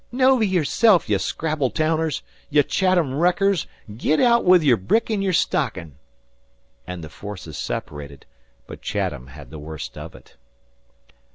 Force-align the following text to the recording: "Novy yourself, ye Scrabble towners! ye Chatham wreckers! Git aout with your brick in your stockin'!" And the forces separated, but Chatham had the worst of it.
"Novy 0.11 0.47
yourself, 0.47 1.07
ye 1.07 1.15
Scrabble 1.19 1.69
towners! 1.69 2.23
ye 2.49 2.63
Chatham 2.63 3.13
wreckers! 3.13 3.67
Git 3.97 4.19
aout 4.19 4.43
with 4.43 4.63
your 4.63 4.75
brick 4.75 5.11
in 5.11 5.21
your 5.21 5.31
stockin'!" 5.31 5.99
And 6.87 7.03
the 7.03 7.07
forces 7.09 7.55
separated, 7.59 8.25
but 8.65 8.81
Chatham 8.81 9.27
had 9.27 9.51
the 9.51 9.59
worst 9.59 9.99
of 9.99 10.15
it. 10.15 10.37